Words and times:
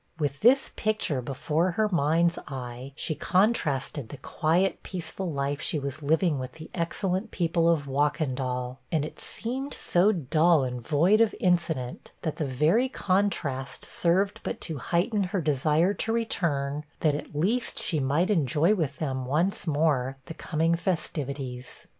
With 0.17 0.39
this 0.39 0.71
picture 0.75 1.21
before 1.21 1.73
her 1.73 1.87
mind's 1.87 2.39
eye, 2.47 2.91
she 2.95 3.13
contrasted 3.13 4.09
the 4.09 4.17
quiet, 4.17 4.81
peaceful 4.81 5.31
life 5.31 5.61
she 5.61 5.77
was 5.77 6.01
living 6.01 6.39
with 6.39 6.53
the 6.53 6.71
excellent 6.73 7.29
people 7.29 7.69
of 7.69 7.85
Wahkendall, 7.85 8.79
and 8.91 9.05
it 9.05 9.19
seemed 9.19 9.75
so 9.75 10.11
dull 10.11 10.63
and 10.63 10.81
void 10.81 11.21
of 11.21 11.35
incident, 11.39 12.13
that 12.23 12.37
the 12.37 12.47
very 12.47 12.89
contrast 12.89 13.85
served 13.85 14.39
but 14.41 14.59
to 14.61 14.79
heighten 14.79 15.25
her 15.25 15.39
desire 15.39 15.93
to 15.93 16.11
return, 16.11 16.83
that, 17.01 17.13
at 17.13 17.35
least, 17.35 17.77
she 17.79 17.99
might 17.99 18.31
enjoy 18.31 18.73
with 18.73 18.97
them, 18.97 19.25
once 19.27 19.67
more, 19.67 20.17
the 20.25 20.33
coming 20.33 20.73
festivities. 20.73 21.85